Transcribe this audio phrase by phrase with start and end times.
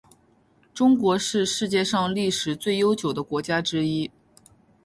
[0.73, 4.09] 中国是世界上历史最悠久的国家之一。